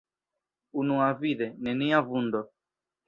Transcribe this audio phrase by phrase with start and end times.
[0.83, 2.47] Unuavide, nenia vundo.